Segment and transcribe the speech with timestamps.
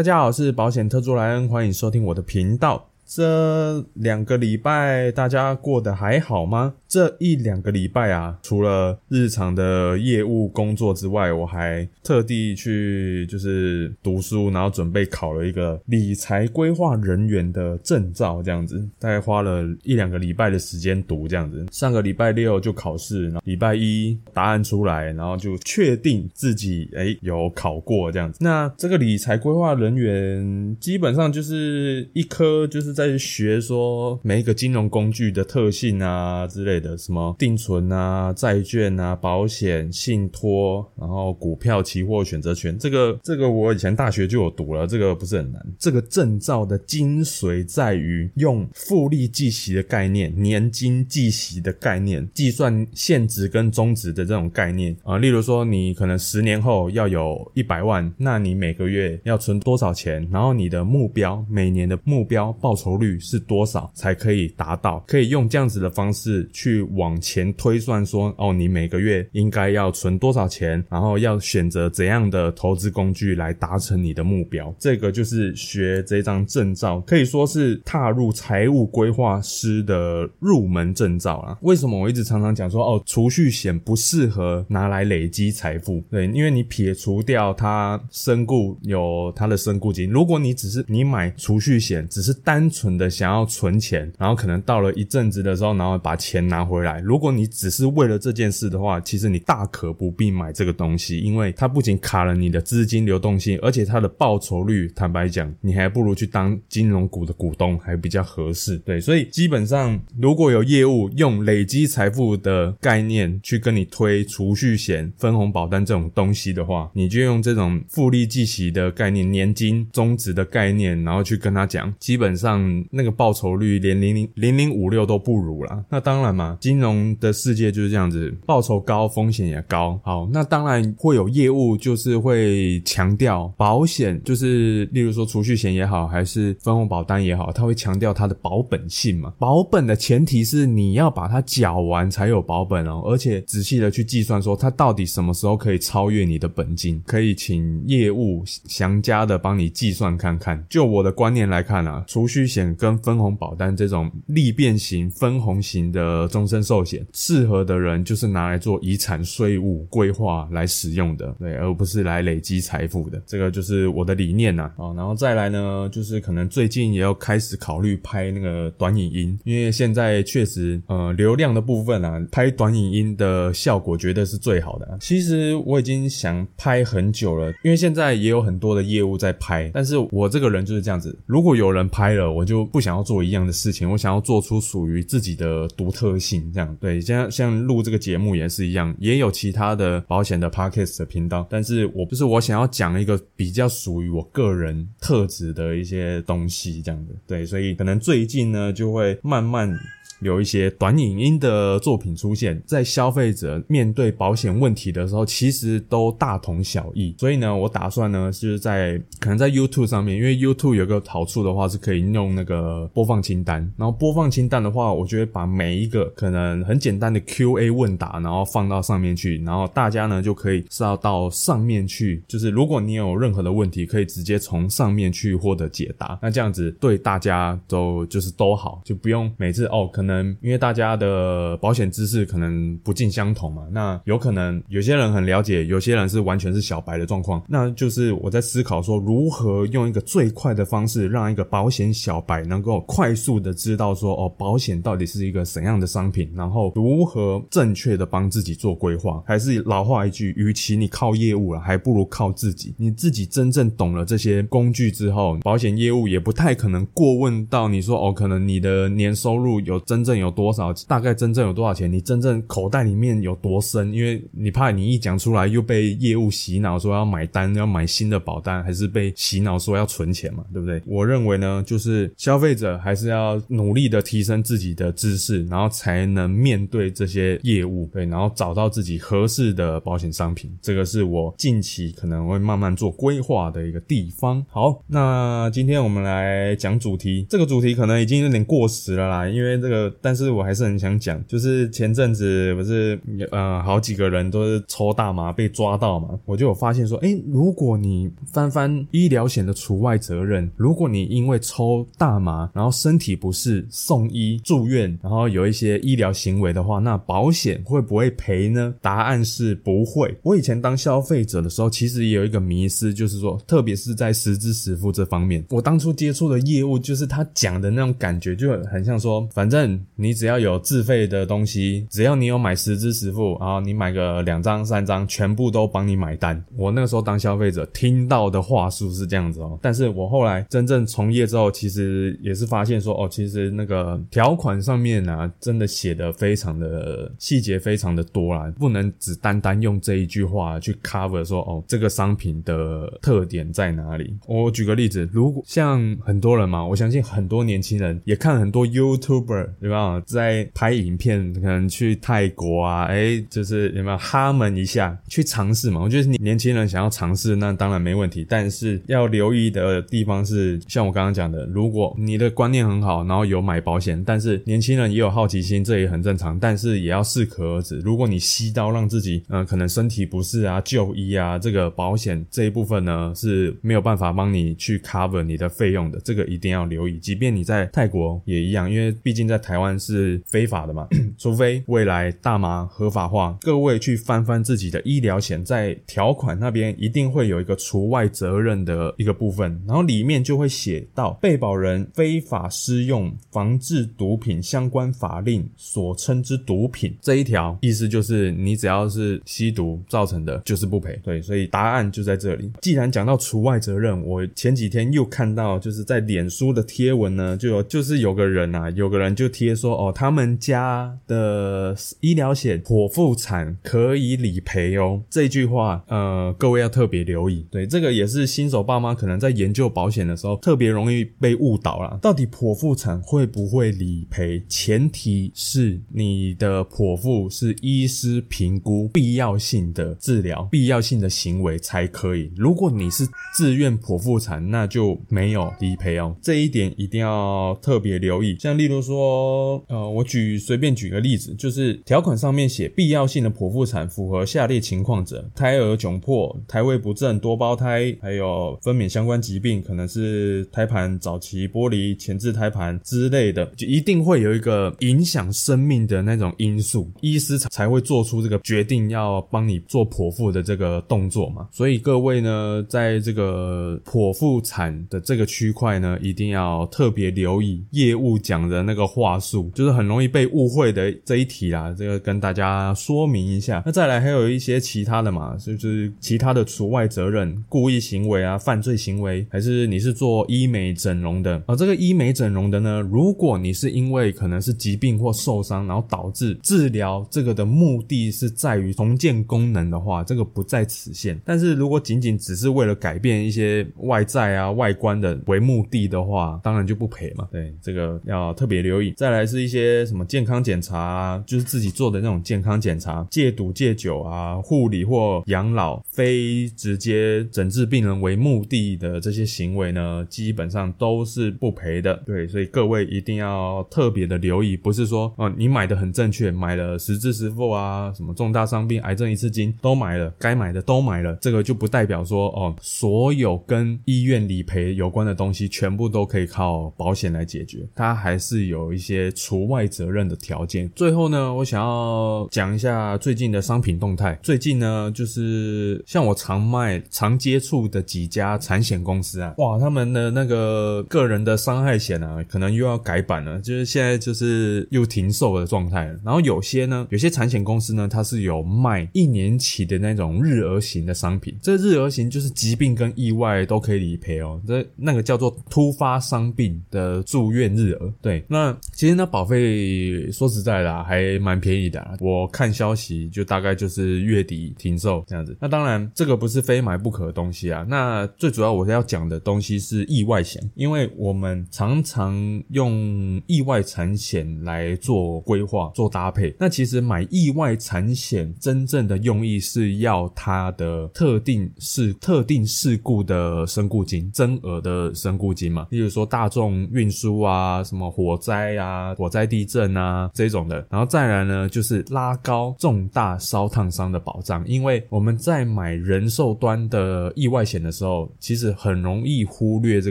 [0.00, 2.88] 大家好，我是保险特助莱恩，欢迎收听我的频道。
[3.04, 6.72] 这两个礼拜大家过得还好吗？
[6.90, 21.64] 这一两个礼拜啊，除了日常的业务工作之外，我还特地去就是读书，然后准备考了一个理财规划人员的证照，这样子大概花了一两个礼拜的时间读，这样子。
[21.70, 28.38] 上个礼拜六就考试，然后礼拜一答案出来，然后就确定自己诶有考过这样子。
[28.42, 45.64] 那这个理财规划人员基本上就是一科就是在学说每一个金融工具的特性啊之类的，的什么定存啊、债券啊、保险、信托，然后股票、期货、选择权，这个这个我以前大学就有读了，这个不是很难。
[45.78, 55.18] 这个证照的精髓在于用复利计息的概念、年金计息的概念，计算现值跟终值的这种概念啊。
[55.18, 60.26] 例如说，你可能十年后要有一百万，那你每个月要存多少钱？
[60.30, 65.02] 然后你的目标每年的目标报酬率是多少才可以达到？
[65.06, 74.72] 可以用这样子的方式去去往前推算，说哦，你每个月应该要存多少钱，然后要选择怎样的投资工具来达成你的目标。
[74.78, 81.58] 这个就是学这张证照，可以说是踏入财务规划师的入门证照啦。
[81.62, 86.00] 为什么我一直常常讲说哦，储蓄险不适合拿来累积财富？
[86.08, 97.00] 对，因为你撇除掉它身故有它的身故金，如果你只是你买储蓄险，只是单纯的想要存钱，然后可能到了一阵子的时候，然后把钱拿回来。
[97.00, 108.78] 如果你只是为了这件事的话，其实你大可不必买这个东西，因为它不仅卡了你的资金流动性，而且它的报酬率，坦白讲，你还不如去当金融股的股东还比较合适。
[108.78, 125.84] 对，所以基本上如果有业务用累积财富的概念去跟你推储蓄险、分红保单这种东西的话，你就用这种复利计息的概念、年金终值的概念，然后去跟他讲，基本上那个报酬率连零零零零五六都不如啦。
[125.88, 130.00] 那当然嘛，金融的世界就是这样子，报酬高，风险也高。
[130.02, 139.32] 好，那当然会有业务就是会强调保险，就是例如说储蓄险也好，还是分红保单也好，它会强调它的保本性嘛。
[139.38, 150.64] 保本的前提是你要把它缴完才有保本哦，而且仔细的去计算说它到底什么时候可以超越你的本金，可以请业务详加的帮你计算看看。
[150.68, 163.22] 就我的观念来看啊，储蓄险跟分红保单这种利变型、分红型的终身寿险，适合的人就是拿来做遗产税务规划来使用的，对，而不是来累积财富的。
[163.26, 164.72] 这个就是我的理念呐。
[164.76, 174.96] 哦，然后再来呢，就是可能最近也要开始考虑拍那个短影音，因为现在确实，呃，流量的部分啊，拍短影音的效果绝对是最好的。
[174.98, 187.00] 其实我已经想拍很久了，因为现在也有很多的业务在拍，但是我这个人就是这样子，如果有人拍了，我就不想要做一样的事情，我想要做出属于自己的独特性，这样对。
[187.00, 199.74] 像像录这个节目也是一样，也有其他的保险的 podcast 的频道，但是我不是我想要讲一个比较属于我个人特质的一些东西，这样的对，所以可能最近呢就会慢慢。
[200.20, 207.14] 有一些短影音的作品出现在消费者面对保险问题的时候，其实都大同小异。
[207.18, 213.60] 所以呢，我打算呢，就是在可能在 YouTube 上面，因为 YouTube 有个好处的话，是可以用那个播放清单。
[213.78, 226.18] 然后播放清单的话，我觉得把每一个可能很简单的 Q&A 问答，然后放到上面去，然后大家呢就可以是要到上面去，就是如果你有任何的问题，可以直接从上面去获得解答。
[226.20, 230.09] 那这样子对大家都就是都好，就不用每次哦可能。
[230.10, 237.42] 能因为大家的保险知识可能不尽相同嘛，那有可能有些人很了解，有些人是完全是小白的状况。
[237.48, 249.22] 那就是我在思考说，如何用一个最快的方式，让一个保险小白能够快速的知道说，哦，保险到底是一个怎样的商品，然后如何正确的帮自己做规划。
[249.26, 252.74] 还是老话一句，与其你靠业务了，还不如靠自己。
[252.76, 270.80] 你自己真正懂了这些工具之后，保险业务也不太可能过问到你说，哦，可能你的年收入有增真正有多少，大概真正有多少钱，你真正口袋里面有多深，因为你怕你一讲出来又被业务洗脑说要买单，要买新的保单，还是被洗脑说要存钱嘛，对不对？
[270.86, 280.50] 我认为呢，就是消费者还是要努力的提升自己的知识，然后才能面对这些业务，对，然后找到自己合适的保险商品。
[280.62, 284.42] 这个是我近期可能会慢慢做规划的一个地方。
[284.48, 292.98] 好，那今天我们来讲主题，这个主题可能已经有点过时了啦，因为这个，但是我还是很想讲，就是前阵子不是
[293.30, 308.74] 呃好几个人都是抽大麻被抓到嘛，我就有发现说，哎，如果你翻翻医疗险的除外责任，如果你因为抽大麻然后身体不适送医住院，然后有一些医疗行为的话，那保险会不会赔呢？
[308.80, 310.16] 答案是不会。
[310.22, 326.42] 我以前当消费者的时候，其实也有一个迷思，就是说，特别是在实支实付这方面，我当初接触的业务就是他讲的那种感觉，就很像说，反正你只要有自费的东西，只要你有买十支十付，然后你买个两张三张，全部都帮你买单。
[326.56, 344.16] 我那个时候当消费者听到的话术是这样子哦，但是我后来真正从业之后，其实也是发现说，哦，其实那个条款上面呢，真的写的非常的细节，非常的多啦，不能只单单用这一句话去 cover 说，哦，这个商品的特点在哪里？
[344.26, 355.80] 我举个例子，如果像很多人嘛，我相信很多年轻人也看很多 YouTuber 对吧，在拍影片，可能去泰国啊，哎，就是有没有哈门一下去尝试嘛？
[355.80, 367.78] 我觉得年轻人想要尝试，那当然没问题，但是要留意的地方是，像我刚刚讲的，如果你的观念很好，然后有买保险，但是年轻人也有好奇心，这也很正常，但是也要适可而止。
[367.80, 376.98] 如果你吸刀让自己，嗯，可能身体不适啊，就医啊，这个保险这一部分呢是没有办法帮你去 cover 你的费用的，这个一定要留意。
[376.98, 380.86] 即便你在泰国也一样，因为毕竟在 台湾是非法的嘛，
[381.18, 400.96] 除非未来大麻合法化，各位去翻翻自己的医疗险，在条款那边一定会有一个除外责任的一个部分，然后里面就会写到被保人非法施用防治毒品相关法令所称之毒品这一条，意思就是你只要是吸毒造成的，就是不赔。
[401.02, 402.52] 对，所以答案就在这里。
[402.60, 415.00] 既然讲到除外责任，我前几天又看到就是在脸书的贴文呢，就有就是有个人啊，有个人就贴说哦，他们家的医疗险剖腹产可以理赔哦。
[415.08, 417.46] 这句话呃，各位要特别留意。
[417.50, 421.98] 对，这个也是新手爸妈可能在研究保险的时候特别容易被误导了。
[422.02, 424.42] 到底剖腹产会不会理赔？
[424.46, 432.30] 前提是你的剖腹是医师评估必要性的治疗、必要性的行为才可以。
[432.36, 436.14] 如果你是自愿剖腹产，那就没有理赔哦。
[436.20, 438.36] 这一点一定要特别留意。
[438.38, 439.29] 像例如说，
[439.68, 461.48] 呃，我举随便举个例子，就是条款上面写必要性的剖腹产符合下列情况者：胎儿窘迫、胎位不正、多胞胎，还有分娩相关疾病，可能是胎盘早期剥离、前置胎盘之类的，就一定会有一个影响生命的那种因素，医师才会做出这个决定要帮你做剖腹的这个动作嘛。
[461.52, 471.74] 所以各位呢，在这个剖腹产的这个区块呢，一定要特别留意业务讲的那个话术，就是很容易被误会的这一题啦。
[471.76, 473.62] 这个跟大家说明一下。
[473.66, 481.54] 那再来还有一些其他的嘛，就是其他的除外责任、故意行为啊、犯罪行为，还是你是做医美整容的啊？
[481.54, 491.20] 这个医美整容的呢，如果你是因为可能是疾病或受伤，然后导致治疗这个的目的是在于重建功能的话，这个不在此限。
[491.24, 497.28] 但是如果仅仅只是为了改变一些外在啊外观的为目的的话，当然就不赔嘛。
[497.30, 498.92] 对，这个要特别留意。
[498.96, 511.94] 再来是一些什么健康检查啊，就是自己做的那种健康检查，戒毒戒酒啊，护理或养老，非直接诊治病人为目的的这些行为呢，基本上都是不赔的。
[512.04, 530.68] 对，所以各位一定要特别的留意，不是说哦你买的很正确，买了实支实付啊，什么重大伤病、癌症一次金都买了，该买的都买了，这个就不代表说哦所有跟医院理赔有关的东西全部都可以靠保险来解决，它还是有一些除外责任的条件。
[530.74, 534.18] 最后呢，我想要讲一下最近的商品动态。
[534.20, 545.96] 最近呢，就是像我常卖、常接触的几家产险公司啊，哇，他们的那个个人的伤害险啊，可能又要改版了，就是现在就是又停售的状态了。
[546.04, 551.36] 然后有些呢，有些产险公司呢，它是有卖一年期的那种日额型的商品。
[551.40, 557.92] 这日额型就是疾病跟意外都可以理赔哦，这那个叫做突发伤病的住院日额。
[558.00, 561.96] 对，那其实那，保费说实在的还蛮便宜的。
[562.00, 565.36] 我看消息就大概就是月底停售这样子。
[565.40, 567.64] 那当然这个不是非买不可的东西啊。
[567.68, 572.14] 那最主要我要讲的东西是意外险，因为我们常常
[572.50, 576.34] 用意外产险来做规划、做搭配。
[576.38, 585.66] 那其实买意外产险真正的用意是要它的特定是特定事故的身故金、增额的身故金嘛。
[585.70, 590.64] 例如说大众运输啊、什么火灾啊、啊火灾地震啊这种的。
[590.70, 599.90] 然后再来呢，就是拉高重大烧烫伤的保障，因为我们在买人寿端的意外险的时候，其实很容易忽略这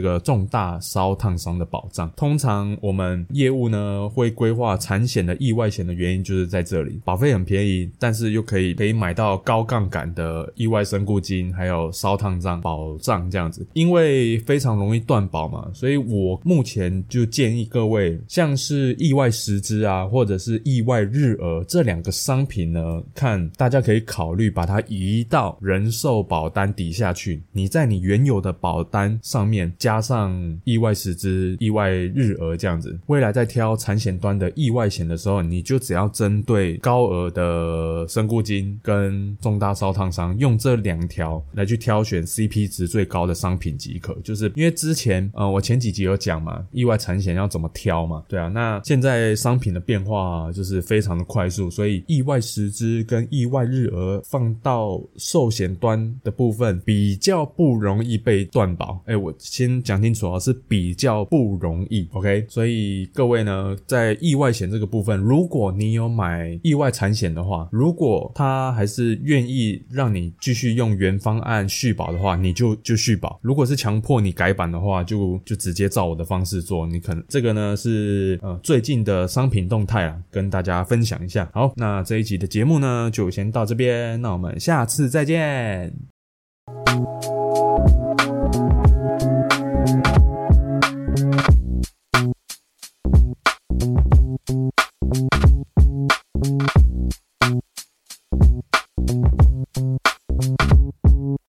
[0.00, 2.10] 个重大烧烫伤的保障。
[2.16, 13.66] 通常我们业务呢会规划产险的意外险的原因就是在这里，保费很便宜，但是又可以可以买到高杠杆的意外身故金，还有烧烫伤保障这样子。
[13.72, 27.42] 因为非常容易断保嘛，所以我目前就建议各位，像是意外时支啊，或者是意外日额这两个商品呢，看大家可以考虑把它移到人寿保单底下去。
[27.50, 44.16] 你在你原有的保单上面加上意外时支、意外日额这样子，未来在挑产险端的意外险的时候，你就只要针对高额的身故金跟重大烧烫伤，用这两条来去挑选 CP 值最高的商品即可。
[44.22, 59.00] 就是因为之前呃，我前几集有讲嘛，意外产险要怎么挑嘛，对啊，那那现在商品的变化就是非常的快速，所以意外时支跟意外日额放到寿险端的部分比较不容易被断保。
[59.06, 62.44] 哎，我先讲清楚啊，是比较不容易，OK？
[62.50, 76.86] 所以各位呢，在意外险这个部分，如果你有买意外产险的话，如果他还是愿意让你继续用原方案续保的话，你就就续保；如果是强迫你改版的话，就就直接照我的方式做。
[76.86, 81.48] 你可能这个呢是最近的商品动态啊，跟大家分享一下。
[81.52, 86.19] 好，那这一集的节目呢就先到这边，那我们下次再见。